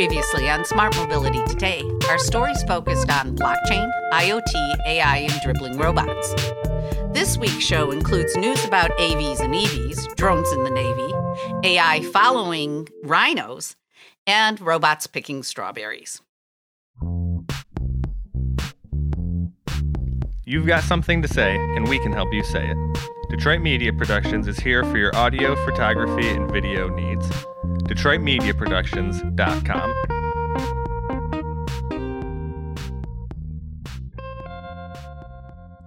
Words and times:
Previously 0.00 0.48
on 0.48 0.64
Smart 0.64 0.96
Mobility 0.96 1.44
Today, 1.44 1.82
our 2.08 2.18
stories 2.18 2.62
focused 2.62 3.10
on 3.10 3.36
blockchain, 3.36 3.86
IoT, 4.14 4.86
AI, 4.86 5.28
and 5.30 5.40
dribbling 5.42 5.76
robots. 5.76 6.34
This 7.12 7.36
week's 7.36 7.62
show 7.62 7.90
includes 7.90 8.34
news 8.34 8.64
about 8.64 8.96
AVs 8.96 9.40
and 9.40 9.52
EVs, 9.52 10.16
drones 10.16 10.50
in 10.52 10.64
the 10.64 10.70
Navy, 10.70 11.68
AI 11.68 12.00
following 12.14 12.88
rhinos, 13.04 13.76
and 14.26 14.58
robots 14.62 15.06
picking 15.06 15.42
strawberries. 15.42 16.22
You've 20.46 20.66
got 20.66 20.82
something 20.82 21.20
to 21.20 21.28
say, 21.28 21.56
and 21.76 21.86
we 21.86 21.98
can 21.98 22.14
help 22.14 22.32
you 22.32 22.42
say 22.42 22.70
it. 22.70 22.98
Detroit 23.28 23.60
Media 23.60 23.92
Productions 23.92 24.48
is 24.48 24.58
here 24.58 24.82
for 24.82 24.96
your 24.96 25.14
audio, 25.14 25.54
photography, 25.66 26.26
and 26.26 26.50
video 26.50 26.88
needs. 26.88 27.30
DetroitMediaProductions.com. 27.90 29.94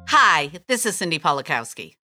Hi, 0.09 0.52
this 0.67 0.85
is 0.85 0.98
Cindy 0.98 1.17
Polakowski. 1.17 1.95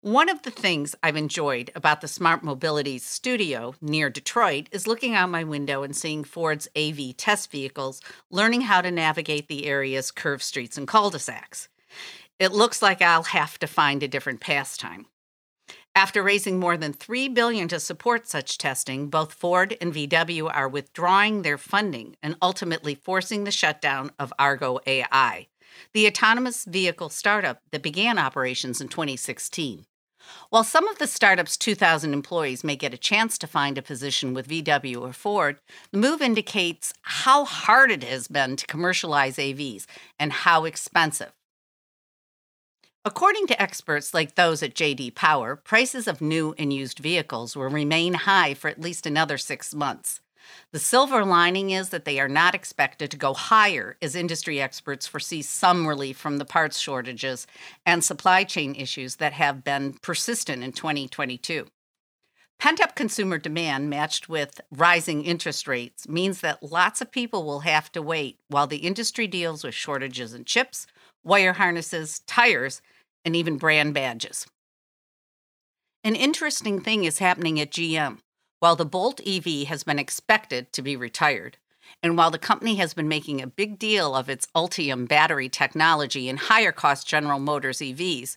One 0.00 0.28
of 0.28 0.42
the 0.42 0.50
things 0.50 0.96
I've 1.02 1.16
enjoyed 1.16 1.70
about 1.76 2.00
the 2.00 2.08
Smart 2.08 2.42
Mobility 2.42 2.98
studio 2.98 3.76
near 3.80 4.10
Detroit 4.10 4.68
is 4.72 4.88
looking 4.88 5.14
out 5.14 5.30
my 5.30 5.44
window 5.44 5.84
and 5.84 5.94
seeing 5.94 6.24
Ford's 6.24 6.66
AV 6.76 7.16
test 7.16 7.52
vehicles 7.52 8.00
learning 8.30 8.62
how 8.62 8.80
to 8.80 8.90
navigate 8.90 9.46
the 9.46 9.66
area's 9.66 10.10
curved 10.10 10.42
streets 10.42 10.76
and 10.76 10.88
cul 10.88 11.10
de 11.10 11.20
sacs. 11.20 11.68
It 12.40 12.50
looks 12.50 12.82
like 12.82 13.00
I'll 13.00 13.22
have 13.22 13.60
to 13.60 13.68
find 13.68 14.02
a 14.02 14.08
different 14.08 14.40
pastime. 14.40 15.06
After 15.96 16.22
raising 16.22 16.60
more 16.60 16.76
than 16.76 16.92
3 16.92 17.28
billion 17.28 17.66
to 17.68 17.80
support 17.80 18.28
such 18.28 18.58
testing, 18.58 19.08
both 19.08 19.32
Ford 19.32 19.76
and 19.80 19.92
VW 19.92 20.48
are 20.54 20.68
withdrawing 20.68 21.42
their 21.42 21.58
funding 21.58 22.16
and 22.22 22.36
ultimately 22.40 22.94
forcing 22.94 23.42
the 23.42 23.50
shutdown 23.50 24.12
of 24.18 24.32
Argo 24.38 24.78
AI, 24.86 25.48
the 25.92 26.06
autonomous 26.06 26.64
vehicle 26.64 27.08
startup 27.08 27.60
that 27.72 27.82
began 27.82 28.18
operations 28.18 28.80
in 28.80 28.86
2016. 28.88 29.84
While 30.50 30.62
some 30.62 30.86
of 30.86 30.98
the 30.98 31.08
startup's 31.08 31.56
2,000 31.56 32.12
employees 32.12 32.62
may 32.62 32.76
get 32.76 32.94
a 32.94 32.98
chance 32.98 33.36
to 33.38 33.48
find 33.48 33.76
a 33.76 33.82
position 33.82 34.32
with 34.32 34.48
VW 34.48 35.00
or 35.00 35.12
Ford, 35.12 35.58
the 35.90 35.98
move 35.98 36.22
indicates 36.22 36.92
how 37.02 37.44
hard 37.44 37.90
it 37.90 38.04
has 38.04 38.28
been 38.28 38.54
to 38.54 38.66
commercialize 38.66 39.38
AVs 39.38 39.86
and 40.20 40.32
how 40.32 40.66
expensive. 40.66 41.32
According 43.02 43.46
to 43.46 43.62
experts 43.62 44.12
like 44.12 44.34
those 44.34 44.62
at 44.62 44.74
JD 44.74 45.14
Power, 45.14 45.56
prices 45.56 46.06
of 46.06 46.20
new 46.20 46.54
and 46.58 46.70
used 46.70 46.98
vehicles 46.98 47.56
will 47.56 47.70
remain 47.70 48.12
high 48.12 48.52
for 48.52 48.68
at 48.68 48.78
least 48.78 49.06
another 49.06 49.38
six 49.38 49.74
months. 49.74 50.20
The 50.72 50.78
silver 50.78 51.24
lining 51.24 51.70
is 51.70 51.88
that 51.88 52.04
they 52.04 52.20
are 52.20 52.28
not 52.28 52.54
expected 52.54 53.10
to 53.10 53.16
go 53.16 53.32
higher 53.32 53.96
as 54.02 54.14
industry 54.14 54.60
experts 54.60 55.06
foresee 55.06 55.40
some 55.40 55.86
relief 55.86 56.18
from 56.18 56.36
the 56.36 56.44
parts 56.44 56.78
shortages 56.78 57.46
and 57.86 58.04
supply 58.04 58.44
chain 58.44 58.74
issues 58.74 59.16
that 59.16 59.32
have 59.32 59.64
been 59.64 59.94
persistent 60.02 60.62
in 60.62 60.72
2022. 60.72 61.68
Pent 62.60 62.78
up 62.78 62.94
consumer 62.94 63.38
demand 63.38 63.88
matched 63.88 64.28
with 64.28 64.60
rising 64.70 65.24
interest 65.24 65.66
rates 65.66 66.06
means 66.06 66.42
that 66.42 66.62
lots 66.62 67.00
of 67.00 67.10
people 67.10 67.42
will 67.42 67.60
have 67.60 67.90
to 67.92 68.02
wait 68.02 68.38
while 68.48 68.66
the 68.66 68.76
industry 68.76 69.26
deals 69.26 69.64
with 69.64 69.74
shortages 69.74 70.34
in 70.34 70.44
chips, 70.44 70.86
wire 71.24 71.54
harnesses, 71.54 72.18
tires, 72.26 72.82
and 73.24 73.34
even 73.34 73.56
brand 73.56 73.94
badges. 73.94 74.46
An 76.04 76.14
interesting 76.14 76.82
thing 76.82 77.04
is 77.04 77.18
happening 77.18 77.58
at 77.58 77.70
GM. 77.70 78.18
While 78.58 78.76
the 78.76 78.84
Bolt 78.84 79.22
EV 79.26 79.66
has 79.68 79.82
been 79.82 79.98
expected 79.98 80.70
to 80.74 80.82
be 80.82 80.96
retired, 80.96 81.56
and 82.02 82.18
while 82.18 82.30
the 82.30 82.38
company 82.38 82.74
has 82.76 82.92
been 82.92 83.08
making 83.08 83.40
a 83.40 83.46
big 83.46 83.78
deal 83.78 84.14
of 84.14 84.28
its 84.28 84.48
Ultium 84.54 85.08
battery 85.08 85.48
technology 85.48 86.28
and 86.28 86.38
higher 86.38 86.72
cost 86.72 87.08
General 87.08 87.38
Motors 87.38 87.78
EVs, 87.78 88.36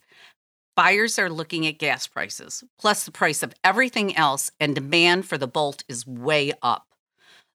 buyers 0.76 1.20
are 1.20 1.30
looking 1.30 1.66
at 1.68 1.78
gas 1.78 2.08
prices, 2.08 2.64
plus 2.80 3.04
the 3.04 3.12
price 3.12 3.44
of 3.44 3.54
everything 3.64 4.16
else, 4.16 4.52
and 4.60 4.76
demand 4.76 5.26
for 5.26 5.38
the 5.38 5.48
Bolt 5.48 5.84
is 5.88 6.08
way 6.08 6.54
up. 6.62 6.88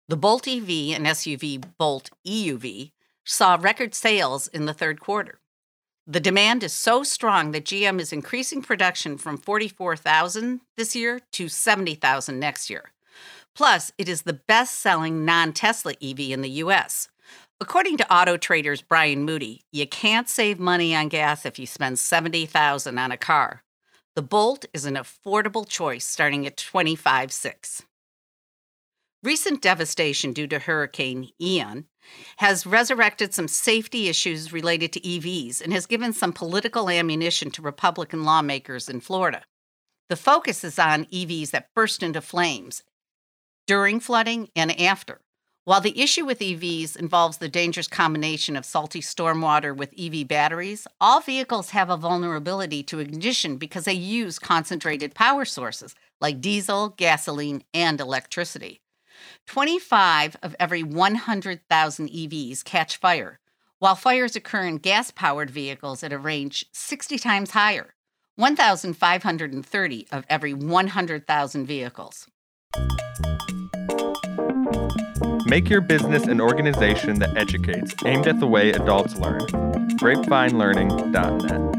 The 0.09 0.17
Bolt 0.17 0.49
EV 0.49 0.97
and 0.97 1.07
SUV 1.07 1.63
Bolt 1.79 2.11
EUV 2.27 2.93
saw 3.25 3.59
record 3.61 3.95
sales 3.95 4.47
in 4.47 4.65
the 4.67 4.73
third 4.73 5.01
quarter. 5.01 5.41
The 6.07 6.21
demand 6.21 6.63
is 6.63 6.73
so 6.73 7.03
strong 7.03 7.51
that 7.51 7.67
GM 7.67 8.01
is 8.01 8.15
increasing 8.15 8.63
production 8.63 9.19
from 9.19 9.37
44,000 9.37 10.63
this 10.77 10.97
year 10.97 11.21
to 11.33 11.49
70,000 11.49 12.41
next 12.41 12.71
year. 12.71 12.93
Plus, 13.55 13.93
it 13.99 14.09
is 14.09 14.23
the 14.23 14.33
best 14.33 14.77
selling 14.77 15.27
non 15.27 15.53
Tesla 15.53 15.93
EV 16.03 16.21
in 16.21 16.41
the 16.41 16.63
US. 16.65 17.11
According 17.61 17.97
to 17.97 18.15
Auto 18.15 18.37
Trader's 18.37 18.83
Brian 18.83 19.25
Moody, 19.25 19.63
you 19.73 19.85
can't 19.85 20.29
save 20.29 20.61
money 20.61 20.95
on 20.95 21.09
gas 21.09 21.45
if 21.45 21.59
you 21.59 21.67
spend 21.67 21.99
70,000 21.99 22.97
on 22.97 23.11
a 23.11 23.17
car. 23.17 23.65
The 24.15 24.23
Bolt 24.23 24.67
is 24.73 24.85
an 24.85 24.95
affordable 24.95 25.69
choice 25.69 26.07
starting 26.07 26.47
at 26.47 26.57
25.6. 26.57 27.83
Recent 29.25 29.61
devastation 29.61 30.33
due 30.33 30.47
to 30.47 30.61
Hurricane 30.61 31.31
Ian 31.41 31.87
has 32.37 32.65
resurrected 32.65 33.35
some 33.35 33.49
safety 33.49 34.09
issues 34.09 34.53
related 34.53 34.93
to 34.93 35.01
EVs 35.01 35.61
and 35.61 35.73
has 35.73 35.87
given 35.87 36.13
some 36.13 36.33
political 36.33 36.89
ammunition 36.89 37.51
to 37.51 37.63
Republican 37.63 38.23
lawmakers 38.23 38.89
in 38.89 39.01
Florida. 39.01 39.43
The 40.09 40.17
focus 40.17 40.63
is 40.63 40.79
on 40.79 41.07
EVs 41.07 41.51
that 41.51 41.75
burst 41.75 42.05
into 42.05 42.21
flames 42.21 42.85
during 43.67 43.99
flooding 43.99 44.49
and 44.55 44.81
after. 44.81 45.21
While 45.69 45.83
the 45.83 46.01
issue 46.01 46.25
with 46.25 46.39
EVs 46.39 46.97
involves 46.97 47.37
the 47.37 47.49
dangerous 47.51 47.89
combination 47.89 48.57
of 48.57 48.65
salty 48.65 49.03
stormwater 49.03 49.77
with 49.77 49.93
EV 49.99 50.27
batteries, 50.27 50.87
all 50.99 51.21
vehicles 51.21 51.69
have 51.73 51.91
a 51.91 51.97
vulnerability 51.99 52.83
to 52.85 53.01
ignition 53.01 53.59
because 53.59 53.85
they 53.85 53.93
use 53.93 54.39
concentrated 54.39 55.15
power 55.15 55.45
sources 55.45 55.95
like 56.23 56.41
diesel, 56.41 56.95
gasoline, 56.97 57.65
and 57.75 58.01
electricity. 58.01 58.81
25 59.45 60.39
of 60.43 60.57
every 60.59 60.83
100,000 60.83 62.09
EVs 62.09 62.65
catch 62.65 62.97
fire, 62.97 63.39
while 63.79 63.95
fires 63.95 64.37
occur 64.37 64.65
in 64.65 64.79
gas 64.79 65.11
powered 65.11 65.51
vehicles 65.51 66.03
at 66.03 66.15
a 66.15 66.19
range 66.19 66.65
60 66.73 67.19
times 67.19 67.51
higher 67.51 67.93
1,530 68.37 70.07
of 70.11 70.25
every 70.31 70.55
100,000 70.55 71.67
vehicles. 71.67 72.27
Make 75.49 75.71
your 75.71 75.81
business 75.81 76.25
an 76.25 76.43
organization 76.43 77.21
that 77.21 77.35
educates, 77.35 77.95
aimed 78.05 78.27
at 78.27 78.39
the 78.39 78.47
way 78.47 78.71
adults 78.71 79.17
learn. 79.17 79.41
GrapevineLearning.net. 79.97 81.75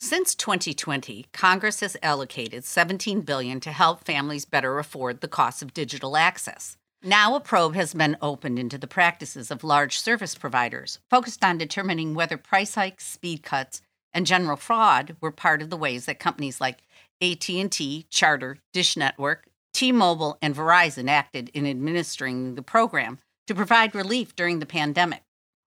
Since 0.00 0.34
2020, 0.34 1.26
Congress 1.32 1.78
has 1.78 1.96
allocated 2.02 2.64
17 2.64 3.20
billion 3.20 3.60
to 3.60 3.70
help 3.70 4.02
families 4.04 4.44
better 4.44 4.80
afford 4.80 5.20
the 5.20 5.28
cost 5.28 5.62
of 5.62 5.72
digital 5.72 6.16
access. 6.16 6.76
Now 7.00 7.36
a 7.36 7.40
probe 7.40 7.76
has 7.76 7.94
been 7.94 8.16
opened 8.20 8.58
into 8.58 8.76
the 8.76 8.88
practices 8.88 9.52
of 9.52 9.62
large 9.62 10.00
service 10.00 10.34
providers, 10.34 10.98
focused 11.08 11.44
on 11.44 11.58
determining 11.58 12.12
whether 12.12 12.36
price 12.36 12.74
hikes, 12.74 13.06
speed 13.06 13.44
cuts, 13.44 13.82
and 14.12 14.26
general 14.26 14.56
fraud 14.56 15.14
were 15.20 15.30
part 15.30 15.62
of 15.62 15.70
the 15.70 15.76
ways 15.76 16.06
that 16.06 16.18
companies 16.18 16.60
like 16.60 16.78
AT&T, 17.22 18.06
Charter, 18.10 18.58
Dish 18.72 18.96
Network, 18.96 19.46
T-Mobile, 19.72 20.38
and 20.40 20.54
Verizon 20.54 21.08
acted 21.08 21.50
in 21.54 21.66
administering 21.66 22.54
the 22.54 22.62
program 22.62 23.18
to 23.46 23.54
provide 23.54 23.94
relief 23.94 24.34
during 24.34 24.58
the 24.58 24.66
pandemic. 24.66 25.22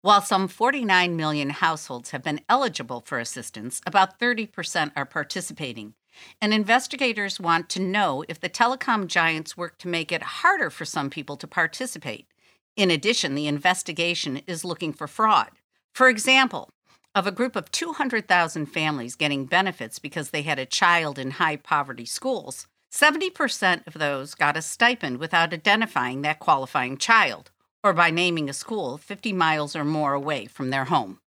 While 0.01 0.21
some 0.21 0.47
49 0.47 1.15
million 1.15 1.49
households 1.49 2.11
have 2.11 2.21
been 2.21 2.41
eligible 2.47 3.01
for 3.01 3.19
assistance, 3.19 3.81
about 3.87 4.19
30% 4.19 4.91
are 4.95 5.05
participating. 5.05 5.95
And 6.39 6.53
investigators 6.53 7.39
want 7.39 7.69
to 7.69 7.79
know 7.81 8.23
if 8.29 8.39
the 8.39 8.47
telecom 8.47 9.07
giants 9.07 9.57
work 9.57 9.77
to 9.79 9.87
make 9.87 10.11
it 10.11 10.21
harder 10.21 10.69
for 10.69 10.85
some 10.85 11.09
people 11.09 11.37
to 11.37 11.47
participate. 11.47 12.27
In 12.75 12.91
addition, 12.91 13.33
the 13.33 13.47
investigation 13.47 14.41
is 14.45 14.63
looking 14.63 14.93
for 14.93 15.07
fraud. 15.07 15.49
For 15.93 16.07
example, 16.07 16.69
of 17.15 17.25
a 17.25 17.31
group 17.31 17.55
of 17.55 17.71
200,000 17.71 18.65
families 18.65 19.15
getting 19.15 19.45
benefits 19.45 19.97
because 19.99 20.29
they 20.29 20.41
had 20.41 20.59
a 20.59 20.65
child 20.65 21.17
in 21.17 21.31
high 21.31 21.55
poverty 21.55 22.05
schools, 22.05 22.67
70% 22.91 23.87
of 23.87 23.93
those 23.93 24.35
got 24.35 24.57
a 24.57 24.61
stipend 24.61 25.17
without 25.17 25.53
identifying 25.53 26.21
that 26.21 26.39
qualifying 26.39 26.97
child 26.97 27.51
or 27.83 27.93
by 27.93 28.11
naming 28.11 28.49
a 28.49 28.53
school 28.53 28.97
50 28.97 29.31
miles 29.31 29.75
or 29.75 29.85
more 29.85 30.13
away 30.13 30.45
from 30.45 30.69
their 30.69 30.85
home. 30.85 31.19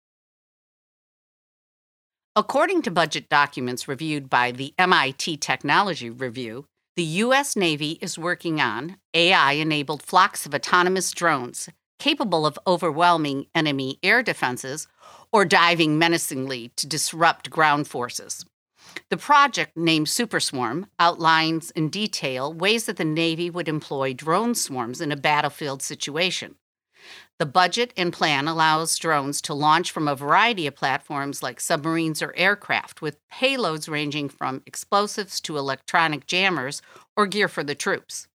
According 2.35 2.83
to 2.83 2.91
budget 2.91 3.29
documents 3.29 3.87
reviewed 3.87 4.29
by 4.29 4.51
the 4.51 4.73
MIT 4.77 5.37
Technology 5.37 6.09
Review, 6.09 6.65
the 6.95 7.03
U.S. 7.03 7.55
Navy 7.55 7.97
is 8.01 8.17
working 8.17 8.59
on 8.59 8.97
AI 9.13 9.53
enabled 9.53 10.03
flocks 10.03 10.45
of 10.45 10.53
autonomous 10.53 11.11
drones 11.11 11.69
capable 11.99 12.45
of 12.45 12.59
overwhelming 12.67 13.47
enemy 13.55 13.99
air 14.03 14.21
defenses 14.21 14.87
or 15.31 15.45
diving 15.45 15.97
menacingly 15.97 16.71
to 16.75 16.87
disrupt 16.87 17.49
ground 17.49 17.87
forces. 17.87 18.45
The 19.09 19.17
project, 19.17 19.75
named 19.75 20.07
Superswarm, 20.07 20.87
outlines 20.99 21.71
in 21.71 21.89
detail 21.89 22.53
ways 22.53 22.85
that 22.85 22.97
the 22.97 23.05
Navy 23.05 23.49
would 23.49 23.67
employ 23.67 24.13
drone 24.13 24.55
swarms 24.55 25.01
in 25.01 25.11
a 25.11 25.17
battlefield 25.17 25.81
situation. 25.81 26.55
The 27.39 27.45
budget 27.45 27.93
and 27.95 28.11
plan 28.11 28.47
allows 28.47 28.97
drones 28.97 29.41
to 29.41 29.53
launch 29.53 29.91
from 29.91 30.07
a 30.07 30.15
variety 30.15 30.65
of 30.65 30.75
platforms 30.75 31.43
like 31.43 31.59
submarines 31.59 32.21
or 32.21 32.33
aircraft, 32.35 33.01
with 33.01 33.19
payloads 33.31 33.87
ranging 33.87 34.27
from 34.27 34.63
explosives 34.65 35.39
to 35.41 35.57
electronic 35.57 36.25
jammers 36.25 36.81
or 37.15 37.27
gear 37.27 37.47
for 37.47 37.63
the 37.63 37.75
troops. 37.75 38.27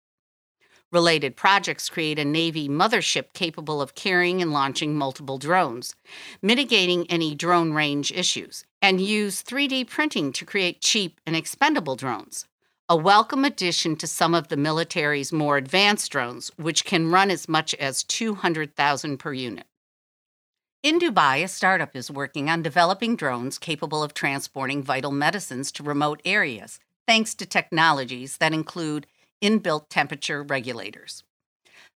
Related 0.93 1.35
projects 1.37 1.89
create 1.89 2.19
a 2.19 2.25
Navy 2.25 2.69
mothership 2.69 3.33
capable 3.33 3.81
of 3.81 3.95
carrying 3.95 4.43
and 4.43 4.53
launching 4.53 4.95
multiple 4.95 5.39
drones, 5.39 5.97
mitigating 6.43 7.11
any 7.11 7.35
drone 7.35 7.73
range 7.73 8.13
issues, 8.13 8.65
and 8.81 9.01
use 9.01 9.43
3D 9.43 9.89
printing 9.89 10.33
to 10.33 10.45
create 10.45 10.83
cheap 10.83 11.21
and 11.27 11.35
expendable 11.35 11.97
drones 11.97 12.47
a 12.93 12.97
welcome 12.97 13.43
addition 13.43 13.97
to 13.97 14.07
some 14.07 14.35
of 14.35 14.49
the 14.49 14.57
military's 14.57 15.33
more 15.33 15.57
advanced 15.57 16.13
drones, 16.13 16.51
which 16.57 16.85
can 16.85 17.11
run 17.11 17.31
as 17.31 17.49
much 17.49 17.75
as 17.77 18.05
200,000 18.05 19.17
per 19.17 19.33
unit. 19.33 19.65
In 20.83 20.99
Dubai, 20.99 21.43
a 21.43 21.49
startup 21.49 21.97
is 21.97 22.11
working 22.11 22.51
on 22.51 22.61
developing 22.61 23.17
drones 23.17 23.59
capable 23.59 24.03
of 24.03 24.13
transporting 24.13 24.83
vital 24.83 25.11
medicines 25.11 25.73
to 25.73 25.83
remote 25.83 26.21
areas, 26.27 26.81
thanks 27.07 27.35
to 27.37 27.47
technologies 27.47 28.37
that 28.37 28.53
include 28.53 29.07
inbuilt 29.43 29.89
temperature 29.89 30.43
regulators. 30.43 31.25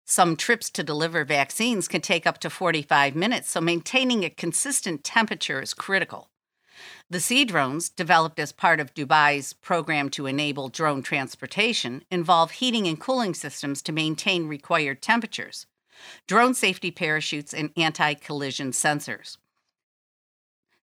Some 0.06 0.36
trips 0.36 0.70
to 0.70 0.82
deliver 0.82 1.24
vaccines 1.24 1.88
can 1.88 2.00
take 2.00 2.26
up 2.26 2.38
to 2.38 2.50
45 2.50 3.14
minutes, 3.14 3.50
so 3.50 3.60
maintaining 3.60 4.24
a 4.24 4.30
consistent 4.30 5.02
temperature 5.02 5.62
is 5.62 5.72
critical. 5.72 6.28
The 7.08 7.20
Sea 7.20 7.44
drones, 7.44 7.88
developed 7.88 8.38
as 8.38 8.52
part 8.52 8.80
of 8.80 8.94
Dubai's 8.94 9.52
program 9.52 10.10
to 10.10 10.26
enable 10.26 10.68
drone 10.68 11.02
transportation, 11.02 12.02
involve 12.10 12.52
heating 12.52 12.86
and 12.86 12.98
cooling 12.98 13.34
systems 13.34 13.80
to 13.82 13.92
maintain 13.92 14.48
required 14.48 15.00
temperatures, 15.00 15.66
drone 16.26 16.54
safety 16.54 16.90
parachutes, 16.90 17.54
and 17.54 17.70
anti 17.76 18.14
collision 18.14 18.72
sensors. 18.72 19.36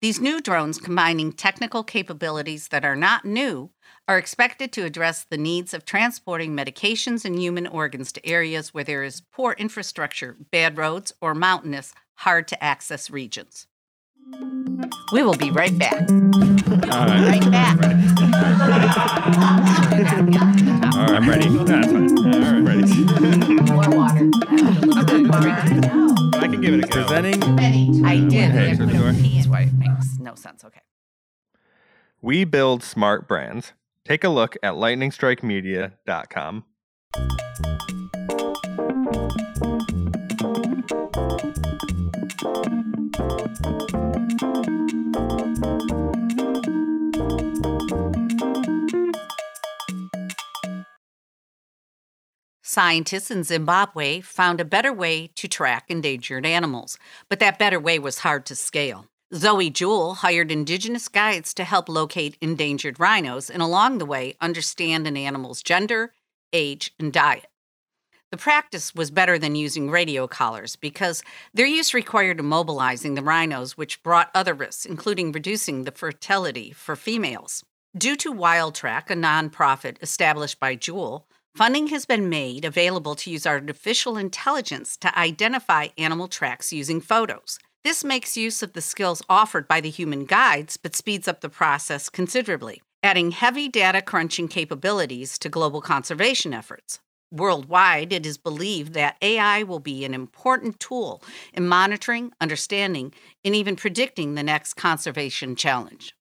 These 0.06 0.20
new 0.20 0.40
drones, 0.40 0.78
combining 0.78 1.32
technical 1.32 1.82
capabilities 1.82 2.68
that 2.68 2.84
are 2.84 2.94
not 2.94 3.24
new, 3.24 3.70
are 4.06 4.18
expected 4.18 4.70
to 4.74 4.84
address 4.84 5.24
the 5.24 5.36
needs 5.36 5.74
of 5.74 5.84
transporting 5.84 6.54
medications 6.54 7.24
and 7.24 7.36
human 7.36 7.66
organs 7.66 8.12
to 8.12 8.24
areas 8.24 8.72
where 8.72 8.84
there 8.84 9.02
is 9.02 9.22
poor 9.32 9.56
infrastructure, 9.58 10.36
bad 10.52 10.78
roads, 10.78 11.12
or 11.20 11.34
mountainous, 11.34 11.92
hard 12.18 12.46
to 12.46 12.62
access 12.62 13.10
regions. 13.10 13.66
We 15.10 15.24
will 15.24 15.34
be 15.34 15.50
right 15.50 15.76
back. 15.76 16.08
All 16.08 17.08
right. 17.08 17.40
Right 17.40 17.50
back. 17.50 17.76
All 20.94 21.02
right. 21.02 21.16
I'm 21.16 21.28
ready. 21.28 21.48
That's 21.48 21.90
fine. 21.90 22.16
All 22.32 22.40
right. 22.42 22.62
Ready. 22.62 23.06
More 23.72 23.90
water. 23.90 24.30
I 26.66 26.68
can 26.68 26.80
give 26.80 26.84
it 26.84 26.84
a 26.84 26.88
go. 26.88 27.02
Presenting 27.04 28.04
I 28.04 28.28
did. 28.28 28.50
Okay, 28.50 28.70
I 28.70 28.74
so 28.74 28.84
put 28.84 28.92
the 28.92 28.98
a 28.98 29.12
door. 29.12 29.12
P. 29.12 29.34
That's 29.36 29.46
why 29.46 29.60
it 29.60 29.72
makes 29.74 30.18
no 30.18 30.34
sense. 30.34 30.64
Okay. 30.64 30.80
We 32.20 32.44
Build 32.44 32.82
Smart 32.82 33.28
Brands. 33.28 33.72
Take 34.04 34.24
a 34.24 34.28
look 34.28 34.56
at 34.64 34.74
lightningstrikemedia.com. 34.74 36.64
Scientists 52.76 53.30
in 53.30 53.42
Zimbabwe 53.42 54.20
found 54.20 54.60
a 54.60 54.64
better 54.66 54.92
way 54.92 55.28
to 55.28 55.48
track 55.48 55.86
endangered 55.88 56.44
animals, 56.44 56.98
but 57.30 57.38
that 57.38 57.58
better 57.58 57.80
way 57.80 57.98
was 57.98 58.18
hard 58.18 58.44
to 58.44 58.54
scale. 58.54 59.06
Zoe 59.34 59.70
Jewell 59.70 60.16
hired 60.16 60.52
indigenous 60.52 61.08
guides 61.08 61.54
to 61.54 61.64
help 61.64 61.88
locate 61.88 62.36
endangered 62.42 63.00
rhinos 63.00 63.48
and 63.48 63.62
along 63.62 63.96
the 63.96 64.04
way 64.04 64.36
understand 64.42 65.06
an 65.06 65.16
animal's 65.16 65.62
gender, 65.62 66.12
age, 66.52 66.92
and 67.00 67.14
diet. 67.14 67.46
The 68.30 68.36
practice 68.36 68.94
was 68.94 69.10
better 69.10 69.38
than 69.38 69.54
using 69.54 69.88
radio 69.90 70.26
collars 70.26 70.76
because 70.76 71.22
their 71.54 71.64
use 71.64 71.94
required 71.94 72.36
immobilizing 72.36 73.14
the 73.14 73.22
rhinos, 73.22 73.78
which 73.78 74.02
brought 74.02 74.30
other 74.34 74.52
risks, 74.52 74.84
including 74.84 75.32
reducing 75.32 75.84
the 75.84 75.92
fertility 75.92 76.72
for 76.72 76.94
females. 76.94 77.64
Due 77.96 78.16
to 78.16 78.30
Wild 78.30 78.74
Track, 78.74 79.10
a 79.10 79.14
nonprofit 79.14 79.96
established 80.02 80.60
by 80.60 80.74
Jewell, 80.74 81.26
funding 81.56 81.86
has 81.86 82.04
been 82.04 82.28
made 82.28 82.66
available 82.66 83.14
to 83.14 83.30
use 83.30 83.46
artificial 83.46 84.18
intelligence 84.18 84.94
to 84.94 85.18
identify 85.18 85.88
animal 85.96 86.28
tracks 86.28 86.70
using 86.70 87.00
photos. 87.00 87.58
This 87.82 88.04
makes 88.04 88.36
use 88.36 88.62
of 88.62 88.74
the 88.74 88.82
skills 88.82 89.22
offered 89.26 89.66
by 89.66 89.80
the 89.80 89.88
human 89.88 90.26
guides, 90.26 90.76
but 90.76 90.94
speeds 90.94 91.26
up 91.26 91.40
the 91.40 91.48
process 91.48 92.10
considerably, 92.10 92.82
adding 93.02 93.30
heavy 93.30 93.68
data 93.68 94.02
crunching 94.02 94.48
capabilities 94.48 95.38
to 95.38 95.48
global 95.48 95.80
conservation 95.80 96.52
efforts. 96.52 97.00
Worldwide, 97.32 98.12
it 98.12 98.26
is 98.26 98.36
believed 98.36 98.92
that 98.92 99.16
AI 99.22 99.62
will 99.62 99.80
be 99.80 100.04
an 100.04 100.12
important 100.12 100.78
tool 100.78 101.22
in 101.54 101.66
monitoring, 101.66 102.32
understanding, 102.38 103.14
and 103.46 103.56
even 103.56 103.76
predicting 103.76 104.34
the 104.34 104.42
next 104.42 104.74
conservation 104.74 105.56
challenge. 105.56 106.14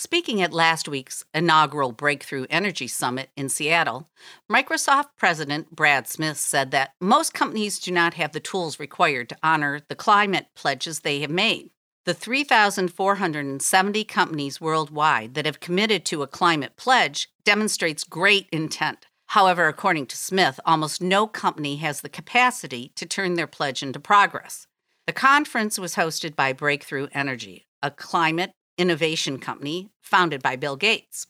Speaking 0.00 0.40
at 0.40 0.52
last 0.52 0.86
week's 0.86 1.24
inaugural 1.34 1.90
Breakthrough 1.90 2.46
Energy 2.50 2.86
Summit 2.86 3.30
in 3.36 3.48
Seattle, 3.48 4.08
Microsoft 4.48 5.08
President 5.16 5.74
Brad 5.74 6.06
Smith 6.06 6.36
said 6.36 6.70
that 6.70 6.92
most 7.00 7.34
companies 7.34 7.80
do 7.80 7.90
not 7.90 8.14
have 8.14 8.30
the 8.30 8.38
tools 8.38 8.78
required 8.78 9.28
to 9.28 9.36
honor 9.42 9.80
the 9.88 9.96
climate 9.96 10.46
pledges 10.54 11.00
they 11.00 11.18
have 11.18 11.32
made. 11.32 11.70
The 12.04 12.14
3,470 12.14 14.04
companies 14.04 14.60
worldwide 14.60 15.34
that 15.34 15.46
have 15.46 15.58
committed 15.58 16.04
to 16.04 16.22
a 16.22 16.28
climate 16.28 16.76
pledge 16.76 17.28
demonstrates 17.42 18.04
great 18.04 18.46
intent. 18.52 19.06
However, 19.26 19.66
according 19.66 20.06
to 20.06 20.16
Smith, 20.16 20.60
almost 20.64 21.02
no 21.02 21.26
company 21.26 21.78
has 21.78 22.02
the 22.02 22.08
capacity 22.08 22.92
to 22.94 23.04
turn 23.04 23.34
their 23.34 23.48
pledge 23.48 23.82
into 23.82 23.98
progress. 23.98 24.68
The 25.08 25.12
conference 25.12 25.76
was 25.76 25.96
hosted 25.96 26.36
by 26.36 26.52
Breakthrough 26.52 27.08
Energy, 27.12 27.66
a 27.82 27.90
climate 27.90 28.52
innovation 28.78 29.38
company 29.38 29.90
founded 30.00 30.42
by 30.42 30.56
Bill 30.56 30.76
Gates. 30.76 31.26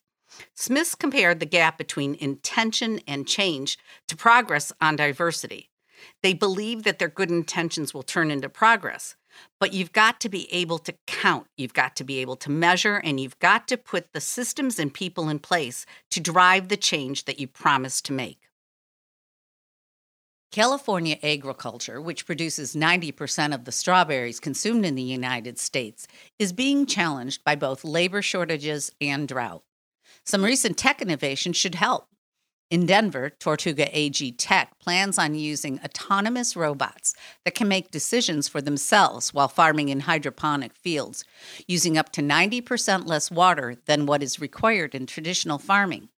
Smith 0.54 0.96
compared 0.98 1.40
the 1.40 1.46
gap 1.46 1.78
between 1.78 2.14
intention 2.14 3.00
and 3.08 3.26
change 3.26 3.78
to 4.06 4.16
progress 4.16 4.72
on 4.80 4.94
diversity. 4.94 5.70
They 6.22 6.32
believe 6.32 6.84
that 6.84 6.98
their 6.98 7.08
good 7.08 7.30
intentions 7.30 7.92
will 7.92 8.02
turn 8.02 8.30
into 8.30 8.48
progress, 8.48 9.16
but 9.58 9.72
you've 9.72 9.92
got 9.92 10.20
to 10.20 10.28
be 10.28 10.52
able 10.52 10.78
to 10.80 10.94
count, 11.06 11.46
you've 11.56 11.74
got 11.74 11.96
to 11.96 12.04
be 12.04 12.18
able 12.18 12.36
to 12.36 12.50
measure, 12.50 12.96
and 12.96 13.18
you've 13.18 13.38
got 13.38 13.66
to 13.68 13.76
put 13.76 14.12
the 14.12 14.20
systems 14.20 14.78
and 14.78 14.92
people 14.94 15.28
in 15.28 15.38
place 15.38 15.86
to 16.10 16.20
drive 16.20 16.68
the 16.68 16.76
change 16.76 17.24
that 17.24 17.40
you 17.40 17.46
promised 17.46 18.04
to 18.06 18.12
make. 18.12 18.47
California 20.50 21.18
agriculture, 21.22 22.00
which 22.00 22.24
produces 22.24 22.74
90% 22.74 23.54
of 23.54 23.64
the 23.64 23.72
strawberries 23.72 24.40
consumed 24.40 24.86
in 24.86 24.94
the 24.94 25.02
United 25.02 25.58
States, 25.58 26.08
is 26.38 26.54
being 26.54 26.86
challenged 26.86 27.44
by 27.44 27.54
both 27.54 27.84
labor 27.84 28.22
shortages 28.22 28.90
and 29.00 29.28
drought. 29.28 29.62
Some 30.24 30.44
recent 30.44 30.78
tech 30.78 31.02
innovation 31.02 31.52
should 31.52 31.74
help. 31.74 32.08
In 32.70 32.84
Denver, 32.84 33.30
Tortuga 33.30 33.88
AG 33.98 34.32
Tech 34.32 34.78
plans 34.78 35.18
on 35.18 35.34
using 35.34 35.80
autonomous 35.82 36.54
robots 36.54 37.14
that 37.44 37.54
can 37.54 37.66
make 37.66 37.90
decisions 37.90 38.46
for 38.46 38.60
themselves 38.60 39.32
while 39.32 39.48
farming 39.48 39.88
in 39.88 40.00
hydroponic 40.00 40.74
fields, 40.74 41.24
using 41.66 41.96
up 41.96 42.10
to 42.12 42.22
90% 42.22 43.06
less 43.06 43.30
water 43.30 43.76
than 43.86 44.04
what 44.04 44.22
is 44.22 44.40
required 44.40 44.94
in 44.94 45.06
traditional 45.06 45.58
farming. 45.58 46.10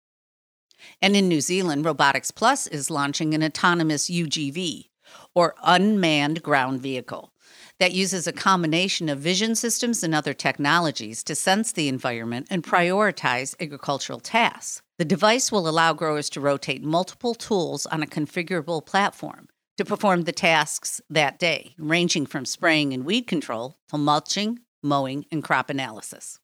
And 1.01 1.17
in 1.17 1.29
New 1.29 1.41
Zealand, 1.41 1.85
Robotics 1.85 2.31
Plus 2.31 2.67
is 2.67 2.91
launching 2.91 3.35
an 3.35 3.43
autonomous 3.43 4.09
UGV, 4.09 4.87
or 5.35 5.55
unmanned 5.63 6.43
ground 6.43 6.81
vehicle, 6.81 7.33
that 7.79 7.93
uses 7.93 8.27
a 8.27 8.33
combination 8.33 9.09
of 9.09 9.19
vision 9.19 9.55
systems 9.55 10.03
and 10.03 10.15
other 10.15 10.35
technologies 10.35 11.25
to 11.25 11.35
sense 11.35 11.73
the 11.73 11.89
environment 11.89 12.47
and 12.51 12.63
prioritize 12.63 13.55
agricultural 13.61 14.21
tasks. 14.21 14.83
The 14.99 15.05
device 15.05 15.51
will 15.51 15.67
allow 15.67 15.95
growers 15.95 16.29
to 16.31 16.41
rotate 16.41 16.83
multiple 16.83 17.35
tools 17.35 17.87
on 17.87 18.03
a 18.03 18.07
configurable 18.07 18.85
platform 18.85 19.49
to 19.79 19.85
perform 19.87 20.25
the 20.25 20.33
tasks 20.33 21.01
that 21.09 21.39
day, 21.39 21.75
ranging 21.79 22.27
from 22.27 22.45
spraying 22.45 22.93
and 22.93 23.07
weed 23.07 23.23
control 23.23 23.79
to 23.89 23.97
mulching, 23.97 24.59
mowing, 24.83 25.25
and 25.33 25.43
crop 25.43 25.71
analysis. 25.71 26.39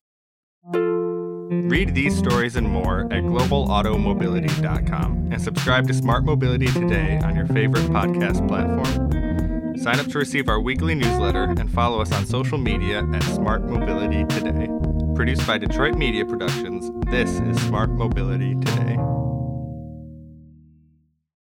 Read 1.49 1.95
these 1.95 2.17
stories 2.17 2.57
and 2.57 2.69
more 2.69 3.03
at 3.13 3.23
globalautomobility.com 3.23 5.29
and 5.31 5.41
subscribe 5.41 5.87
to 5.87 5.95
Smart 5.95 6.25
Mobility 6.25 6.67
today 6.67 7.21
on 7.23 7.37
your 7.37 7.47
favorite 7.47 7.85
podcast 7.85 8.49
platform. 8.49 9.79
Sign 9.79 10.01
up 10.01 10.09
to 10.09 10.19
receive 10.19 10.49
our 10.49 10.61
weekly 10.61 10.97
newsletter 10.97 11.45
and 11.45 11.71
follow 11.71 12.01
us 12.01 12.11
on 12.11 12.27
social 12.27 12.59
media 12.59 13.07
at 13.13 13.23
Smart 13.23 13.65
Mobility 13.65 14.25
Today. 14.25 14.69
Produced 15.15 15.47
by 15.47 15.59
Detroit 15.59 15.95
Media 15.95 16.25
Productions, 16.25 16.91
this 17.11 17.39
is 17.39 17.63
Smart 17.63 17.91
Mobility 17.91 18.57
Today. 18.57 18.97